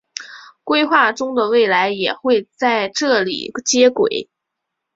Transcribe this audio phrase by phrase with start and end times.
[0.63, 4.31] 规划中的未来也会在这里接轨。